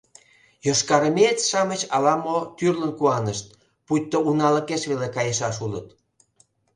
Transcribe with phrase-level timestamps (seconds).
[0.65, 3.45] Йошкарармеец-шамыч ала-мо тӱрлын куанышт—
[3.85, 5.87] пуйто уналыкеш веле кайышаш улыт.